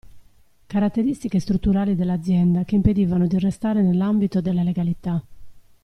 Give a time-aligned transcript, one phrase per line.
[0.65, 5.23] Caratteristiche strutturali dell'azienda che impedivano di restare nell'ambito della legalità.